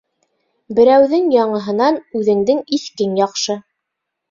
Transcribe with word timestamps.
Берәүҙең 0.79 1.27
яңыһынан 1.35 2.01
үҙеңдең 2.21 2.65
иҫкең 2.81 3.17
яҡшы. 3.23 3.61